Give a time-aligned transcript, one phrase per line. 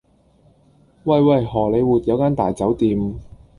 [1.03, 3.13] 喂喂荷里活有間大酒店